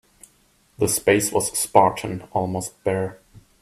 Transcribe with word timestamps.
The 0.79 0.87
space 0.87 1.31
was 1.31 1.55
spartan, 1.55 2.23
almost 2.33 2.83
bare. 2.83 3.19